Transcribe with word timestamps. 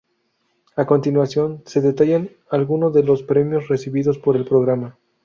A 0.77 0.87
continuación, 0.87 1.61
se 1.67 1.79
detallan 1.79 2.31
alguno 2.49 2.89
de 2.89 3.03
los 3.03 3.21
premios 3.21 3.67
recibidos 3.67 4.17
por 4.17 4.35
el 4.35 4.45
programa. 4.45 4.97